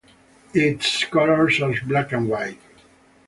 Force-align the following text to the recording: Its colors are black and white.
Its 0.55 1.03
colors 1.03 1.61
are 1.61 1.73
black 1.85 2.11
and 2.11 2.27
white. 2.27 2.59